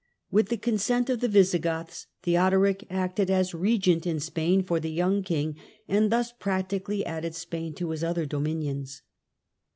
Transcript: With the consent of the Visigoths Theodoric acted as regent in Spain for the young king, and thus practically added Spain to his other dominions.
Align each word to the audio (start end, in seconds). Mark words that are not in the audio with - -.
With 0.31 0.49
the 0.49 0.57
consent 0.57 1.11
of 1.11 1.19
the 1.19 1.27
Visigoths 1.27 2.07
Theodoric 2.23 2.87
acted 2.89 3.29
as 3.29 3.53
regent 3.53 4.07
in 4.07 4.19
Spain 4.19 4.63
for 4.63 4.79
the 4.79 4.89
young 4.89 5.21
king, 5.21 5.57
and 5.87 6.11
thus 6.11 6.31
practically 6.31 7.05
added 7.05 7.35
Spain 7.35 7.75
to 7.75 7.91
his 7.91 8.03
other 8.03 8.25
dominions. 8.25 9.03